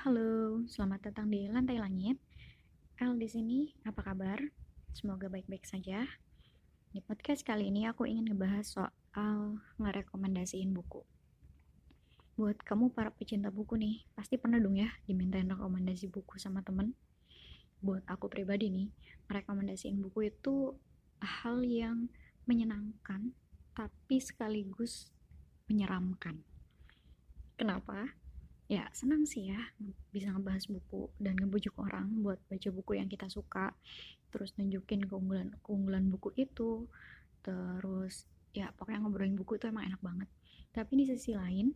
Halo. 0.00 0.64
Selamat 0.64 1.12
datang 1.12 1.28
di 1.28 1.44
Lantai 1.44 1.76
Langit. 1.76 2.16
El 2.96 3.20
di 3.20 3.28
sini, 3.28 3.68
apa 3.84 4.00
kabar? 4.00 4.40
Semoga 4.96 5.28
baik-baik 5.28 5.68
saja. 5.68 6.08
Di 6.88 7.04
podcast 7.04 7.44
kali 7.44 7.68
ini 7.68 7.84
aku 7.84 8.08
ingin 8.08 8.32
ngebahas 8.32 8.64
soal 8.64 9.60
ngerekomendasiin 9.76 10.72
buku. 10.72 11.04
Buat 12.32 12.64
kamu 12.64 12.96
para 12.96 13.12
pecinta 13.12 13.52
buku 13.52 13.76
nih, 13.76 14.08
pasti 14.16 14.40
pernah 14.40 14.56
dong 14.56 14.80
ya 14.80 14.88
dimintain 15.04 15.44
rekomendasi 15.44 16.08
buku 16.08 16.40
sama 16.40 16.64
temen. 16.64 16.96
Buat 17.84 18.08
aku 18.08 18.32
pribadi 18.32 18.72
nih, 18.72 18.88
merekomendasiin 19.28 20.00
buku 20.00 20.32
itu 20.32 20.80
hal 21.20 21.60
yang 21.60 22.08
menyenangkan, 22.48 23.36
tapi 23.76 24.16
sekaligus 24.16 25.12
menyeramkan. 25.68 26.40
Kenapa? 27.60 28.16
Ya 28.70 28.86
senang 28.94 29.26
sih 29.26 29.50
ya 29.50 29.58
bisa 30.14 30.30
ngebahas 30.30 30.70
buku 30.70 31.10
dan 31.18 31.34
ngebujuk 31.34 31.74
orang 31.74 32.06
buat 32.22 32.38
baca 32.46 32.70
buku 32.70 33.02
yang 33.02 33.10
kita 33.10 33.26
suka. 33.26 33.74
Terus 34.30 34.54
nunjukin 34.54 35.10
keunggulan 35.10 35.50
keunggulan 35.66 36.06
buku 36.06 36.30
itu. 36.38 36.86
Terus 37.42 38.30
ya 38.54 38.70
pokoknya 38.78 39.02
ngobrolin 39.02 39.34
buku 39.34 39.58
itu 39.58 39.66
emang 39.66 39.90
enak 39.90 39.98
banget. 39.98 40.30
Tapi 40.70 41.02
di 41.02 41.04
sisi 41.10 41.34
lain 41.34 41.74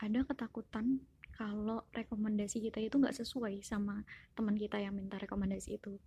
ada 0.00 0.24
ketakutan 0.24 1.04
kalau 1.36 1.84
rekomendasi 1.92 2.64
kita 2.64 2.80
itu 2.80 2.96
nggak 2.96 3.12
sesuai 3.12 3.60
sama 3.60 4.00
teman 4.32 4.56
kita 4.56 4.80
yang 4.80 4.96
minta 4.96 5.20
rekomendasi 5.20 5.76
itu. 5.76 6.00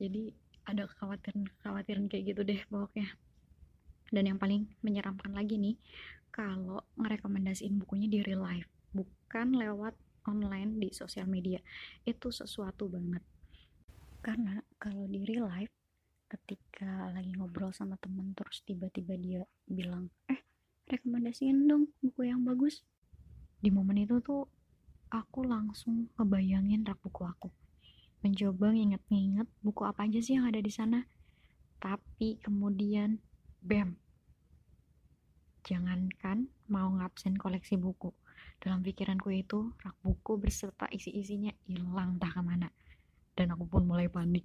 Jadi 0.00 0.32
ada 0.64 0.88
kekhawatiran 0.88 1.44
kekhawatiran 1.60 2.08
kayak 2.08 2.32
gitu 2.32 2.48
deh 2.48 2.64
pokoknya. 2.72 3.12
Dan 4.08 4.24
yang 4.24 4.40
paling 4.40 4.72
menyeramkan 4.80 5.36
lagi 5.36 5.60
nih 5.60 5.76
kalau 6.32 6.80
ngerekomendasiin 6.96 7.76
bukunya 7.76 8.08
di 8.08 8.24
real 8.24 8.40
life 8.40 8.79
bukan 8.90 9.54
lewat 9.54 9.94
online 10.28 10.76
di 10.80 10.88
sosial 10.92 11.26
media. 11.30 11.62
Itu 12.04 12.34
sesuatu 12.34 12.90
banget. 12.90 13.22
Karena 14.20 14.60
kalau 14.76 15.08
di 15.08 15.24
real 15.24 15.48
life 15.48 15.72
ketika 16.30 17.10
lagi 17.10 17.34
ngobrol 17.34 17.74
sama 17.74 17.98
temen 17.98 18.36
terus 18.38 18.62
tiba-tiba 18.62 19.18
dia 19.18 19.42
bilang 19.66 20.06
eh 20.30 20.38
rekomendasiin 20.86 21.66
dong 21.66 21.90
buku 22.04 22.28
yang 22.28 22.44
bagus. 22.44 22.84
Di 23.58 23.72
momen 23.72 24.04
itu 24.04 24.20
tuh 24.22 24.46
aku 25.10 25.42
langsung 25.42 26.12
ngebayangin 26.14 26.86
rak 26.86 27.00
buku 27.02 27.26
aku. 27.26 27.48
Mencoba 28.20 28.76
nginget-nginget 28.76 29.48
buku 29.64 29.82
apa 29.88 30.04
aja 30.04 30.20
sih 30.20 30.36
yang 30.36 30.46
ada 30.46 30.60
di 30.60 30.70
sana. 30.70 31.08
Tapi 31.80 32.36
kemudian 32.44 33.16
bam! 33.64 33.96
Jangankan 35.64 36.52
mau 36.68 36.92
ngabsen 37.00 37.36
koleksi 37.40 37.80
buku 37.80 38.12
dalam 38.60 38.84
pikiranku 38.84 39.32
itu, 39.32 39.72
rak 39.80 39.96
buku 40.04 40.36
berserta 40.36 40.84
isi-isinya 40.92 41.48
hilang 41.64 42.20
entah 42.20 42.28
ke 42.28 42.42
mana. 42.44 42.68
Dan 43.32 43.56
aku 43.56 43.64
pun 43.64 43.88
mulai 43.88 44.12
panik. 44.12 44.44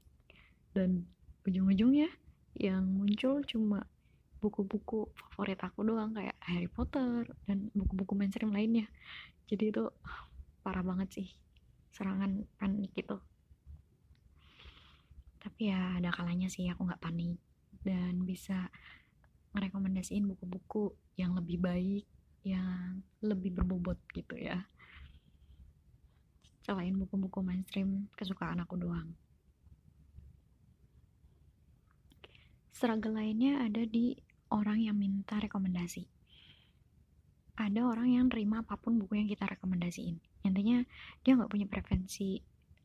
Dan 0.72 1.04
ujung-ujungnya 1.44 2.08
yang 2.56 2.88
muncul 2.88 3.44
cuma 3.44 3.84
buku-buku 4.40 5.12
favorit 5.12 5.60
aku 5.60 5.84
doang 5.84 6.16
kayak 6.16 6.38
Harry 6.48 6.72
Potter 6.72 7.28
dan 7.44 7.68
buku-buku 7.76 8.16
mainstream 8.16 8.56
lainnya. 8.56 8.88
Jadi 9.52 9.74
itu 9.76 9.84
parah 10.64 10.86
banget 10.86 11.22
sih 11.22 11.28
serangan 11.92 12.48
panik 12.56 12.96
itu. 12.96 13.20
Tapi 15.44 15.70
ya 15.70 16.00
ada 16.00 16.10
kalanya 16.16 16.48
sih 16.48 16.72
aku 16.72 16.88
nggak 16.88 17.04
panik 17.04 17.38
dan 17.84 18.24
bisa 18.24 18.72
merekomendasiin 19.54 20.26
buku-buku 20.26 20.96
yang 21.20 21.36
lebih 21.36 21.60
baik 21.62 22.06
yang 22.46 23.02
lebih 23.26 23.58
berbobot 23.58 23.98
gitu 24.14 24.38
ya. 24.38 24.62
Selain 26.62 26.94
buku-buku 26.94 27.42
mainstream 27.42 28.06
kesukaan 28.14 28.62
aku 28.62 28.78
doang. 28.78 29.18
Struggle 32.70 33.18
lainnya 33.18 33.66
ada 33.66 33.82
di 33.90 34.14
orang 34.54 34.78
yang 34.78 34.94
minta 34.94 35.42
rekomendasi. 35.42 36.06
Ada 37.58 37.82
orang 37.82 38.14
yang 38.14 38.26
terima 38.30 38.62
apa 38.62 38.78
pun 38.78 39.02
buku 39.02 39.18
yang 39.18 39.30
kita 39.32 39.50
rekomendasiin. 39.50 40.22
Intinya 40.46 40.86
dia 41.26 41.34
nggak 41.34 41.50
punya 41.50 41.66
preferensi 41.66 42.38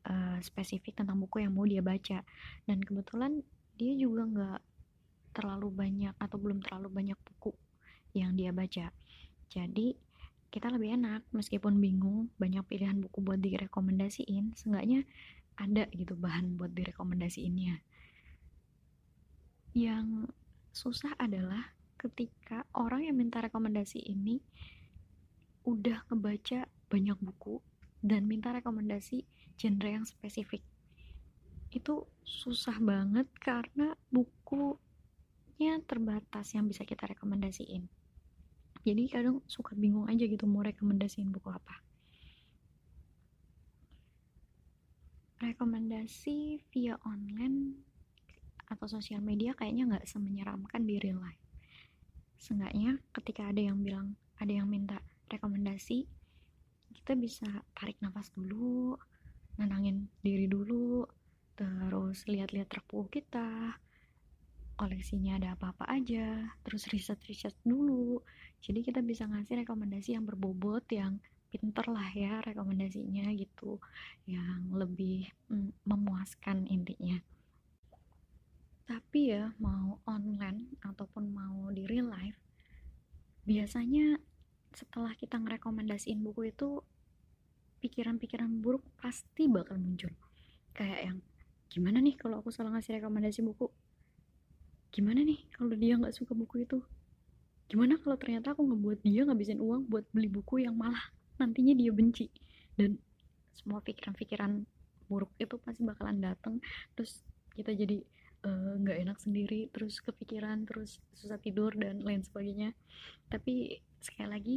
uh, 0.08 0.38
spesifik 0.40 1.04
tentang 1.04 1.20
buku 1.20 1.44
yang 1.44 1.52
mau 1.52 1.68
dia 1.68 1.84
baca. 1.84 2.24
Dan 2.64 2.80
kebetulan 2.80 3.44
dia 3.76 3.92
juga 3.98 4.24
nggak 4.24 4.60
terlalu 5.36 5.68
banyak 5.68 6.14
atau 6.16 6.36
belum 6.38 6.64
terlalu 6.64 6.88
banyak 6.88 7.18
buku 7.18 7.52
yang 8.14 8.34
dia 8.34 8.50
baca 8.54 8.90
jadi 9.50 9.98
kita 10.50 10.70
lebih 10.70 10.94
enak 10.94 11.26
meskipun 11.34 11.82
bingung 11.82 12.30
banyak 12.38 12.62
pilihan 12.70 12.98
buku 13.02 13.18
buat 13.18 13.42
direkomendasiin, 13.42 14.54
seenggaknya 14.54 15.02
ada 15.58 15.90
gitu 15.90 16.14
bahan 16.14 16.54
buat 16.54 16.70
direkomendasiinnya. 16.70 17.82
Yang 19.74 20.30
susah 20.70 21.18
adalah 21.18 21.74
ketika 21.98 22.62
orang 22.78 23.10
yang 23.10 23.18
minta 23.18 23.42
rekomendasi 23.42 23.98
ini 24.06 24.38
udah 25.66 26.06
ngebaca 26.06 26.70
banyak 26.90 27.18
buku 27.18 27.58
dan 28.02 28.26
minta 28.30 28.54
rekomendasi 28.54 29.26
genre 29.58 29.90
yang 29.90 30.06
spesifik. 30.06 30.62
Itu 31.74 32.06
susah 32.22 32.78
banget 32.82 33.26
karena 33.38 33.94
bukunya 34.14 35.78
terbatas 35.86 36.54
yang 36.54 36.66
bisa 36.66 36.82
kita 36.82 37.06
rekomendasiin 37.10 37.99
jadi 38.80 39.02
kadang 39.12 39.44
suka 39.44 39.76
bingung 39.76 40.08
aja 40.08 40.24
gitu 40.24 40.48
mau 40.48 40.64
rekomendasiin 40.64 41.28
buku 41.28 41.48
apa 41.52 41.80
rekomendasi 45.40 46.60
via 46.72 47.00
online 47.04 47.80
atau 48.68 48.86
sosial 48.86 49.24
media 49.24 49.56
kayaknya 49.56 49.96
nggak 49.96 50.06
semenyeramkan 50.06 50.84
di 50.84 51.00
real 51.00 51.20
life 51.20 51.42
seenggaknya 52.40 53.00
ketika 53.12 53.48
ada 53.48 53.60
yang 53.60 53.80
bilang 53.80 54.16
ada 54.40 54.52
yang 54.52 54.68
minta 54.68 55.00
rekomendasi 55.28 56.08
kita 56.90 57.12
bisa 57.16 57.48
tarik 57.76 57.96
nafas 58.00 58.32
dulu 58.32 58.96
nenangin 59.60 60.08
diri 60.24 60.48
dulu 60.48 61.04
terus 61.56 62.24
lihat-lihat 62.24 62.72
truk 62.72 63.12
kita 63.12 63.76
koleksinya 64.80 65.36
ada 65.36 65.52
apa-apa 65.60 65.84
aja, 65.92 66.56
terus 66.64 66.88
riset-riset 66.88 67.52
dulu. 67.68 68.24
Jadi 68.60 68.84
kita 68.84 69.00
bisa 69.00 69.24
ngasih 69.24 69.64
rekomendasi 69.64 70.16
yang 70.16 70.28
berbobot, 70.28 70.84
yang 70.92 71.18
pinter 71.50 71.82
lah 71.90 72.06
ya 72.14 72.38
rekomendasinya 72.44 73.32
gitu, 73.34 73.80
yang 74.28 74.70
lebih 74.70 75.32
mm, 75.50 75.84
memuaskan 75.88 76.68
intinya. 76.70 77.18
Tapi 78.86 79.20
ya 79.34 79.50
mau 79.58 79.98
online 80.06 80.76
ataupun 80.84 81.32
mau 81.32 81.72
di 81.74 81.88
real 81.88 82.12
life, 82.12 82.38
biasanya 83.48 84.20
setelah 84.70 85.16
kita 85.18 85.40
ngerekomendasiin 85.40 86.22
buku 86.22 86.54
itu 86.54 86.84
pikiran-pikiran 87.82 88.60
buruk 88.62 88.84
pasti 89.00 89.50
bakal 89.50 89.80
muncul. 89.80 90.12
Kayak 90.76 91.00
yang 91.10 91.18
gimana 91.70 92.02
nih 92.02 92.18
kalau 92.18 92.42
aku 92.42 92.50
salah 92.50 92.74
ngasih 92.74 92.98
rekomendasi 92.98 93.46
buku 93.46 93.70
gimana 94.90 95.22
nih 95.22 95.46
kalau 95.54 95.70
dia 95.78 95.94
nggak 95.94 96.10
suka 96.10 96.34
buku 96.34 96.66
itu 96.66 96.82
gimana 97.70 97.94
kalau 98.02 98.18
ternyata 98.18 98.50
aku 98.50 98.66
ngebuat 98.66 98.98
dia 99.06 99.22
ngabisin 99.22 99.62
uang 99.62 99.86
buat 99.86 100.02
beli 100.10 100.26
buku 100.26 100.66
yang 100.66 100.74
malah 100.74 101.14
nantinya 101.38 101.78
dia 101.78 101.94
benci? 101.94 102.26
Dan 102.74 102.98
semua 103.54 103.78
pikiran-pikiran 103.78 104.66
buruk 105.06 105.30
itu 105.38 105.54
pasti 105.62 105.86
bakalan 105.86 106.18
datang 106.18 106.58
terus 106.94 107.22
kita 107.54 107.70
jadi 107.74 107.98
eh, 108.46 108.72
nggak 108.82 108.98
uh, 108.98 109.02
enak 109.06 109.18
sendiri. 109.22 109.70
Terus 109.70 110.02
kepikiran 110.02 110.66
terus 110.66 110.98
susah 111.14 111.38
tidur 111.38 111.70
dan 111.78 112.02
lain 112.02 112.26
sebagainya. 112.26 112.74
Tapi 113.30 113.78
sekali 114.02 114.28
lagi 114.28 114.56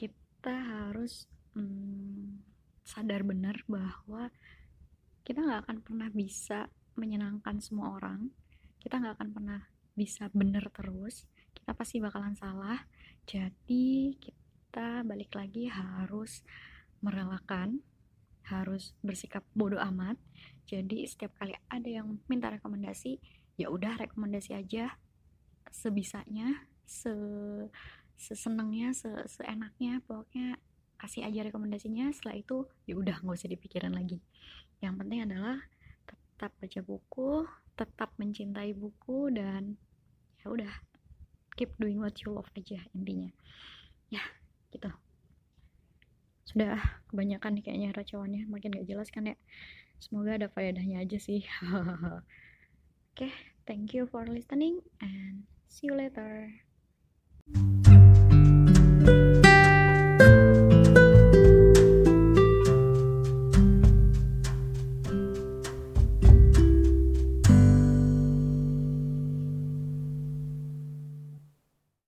kita 0.00 0.56
harus 0.88 1.28
hmm, 1.52 2.40
sadar 2.88 3.20
benar 3.20 3.60
bahwa 3.68 4.32
kita 5.28 5.44
nggak 5.44 5.60
akan 5.68 5.78
pernah 5.84 6.08
bisa 6.08 6.72
menyenangkan 6.96 7.60
semua 7.60 8.00
orang. 8.00 8.32
Kita 8.80 8.96
nggak 8.96 9.20
akan 9.20 9.30
pernah 9.32 9.60
bisa 9.92 10.26
bener 10.32 10.72
terus 10.74 11.28
kita 11.64 11.72
pasti 11.72 11.96
bakalan 11.96 12.36
salah. 12.36 12.76
Jadi 13.24 14.12
kita 14.20 15.00
balik 15.00 15.32
lagi 15.32 15.72
harus 15.72 16.44
merelakan 17.00 17.80
harus 18.44 18.92
bersikap 19.00 19.40
bodoh 19.56 19.80
amat. 19.80 20.20
Jadi 20.68 21.08
setiap 21.08 21.32
kali 21.40 21.56
ada 21.72 21.88
yang 21.88 22.20
minta 22.28 22.52
rekomendasi 22.52 23.16
ya 23.56 23.72
udah 23.72 23.96
rekomendasi 23.96 24.52
aja 24.52 24.92
sebisanya 25.72 26.68
se 26.84 27.16
sesenengnya 28.20 28.92
se 28.92 29.08
seenaknya 29.24 30.04
pokoknya 30.04 30.60
kasih 31.00 31.24
aja 31.24 31.48
rekomendasinya. 31.48 32.12
Setelah 32.12 32.44
itu 32.44 32.68
ya 32.84 33.00
udah 33.00 33.24
nggak 33.24 33.40
usah 33.40 33.48
dipikirin 33.48 33.96
lagi. 33.96 34.20
Yang 34.84 35.00
penting 35.00 35.20
adalah 35.24 35.64
tetap 36.04 36.52
baca 36.60 36.80
buku 36.84 37.48
tetap 37.72 38.12
mencintai 38.20 38.76
buku 38.76 39.32
dan 39.32 39.80
ya 40.44 40.52
udah 40.52 40.93
keep 41.54 41.74
doing 41.78 41.98
what 42.02 42.14
you 42.22 42.34
love 42.34 42.50
aja 42.54 42.82
intinya. 42.94 43.30
Ya 44.10 44.22
gitu. 44.74 44.90
Sudah 46.44 46.78
kebanyakan 47.10 47.62
kayaknya 47.62 47.94
racawannya 47.94 48.46
makin 48.50 48.74
gak 48.74 48.86
jelas 48.86 49.08
kan 49.10 49.30
ya. 49.30 49.36
Semoga 50.02 50.36
ada 50.36 50.48
faedahnya 50.50 51.00
aja 51.02 51.18
sih. 51.18 51.46
Oke 53.14 53.30
okay, 53.30 53.32
thank 53.66 53.94
you 53.94 54.10
for 54.10 54.26
listening 54.26 54.82
and 54.98 55.46
see 55.70 55.86
you 55.86 55.94
later 55.94 56.50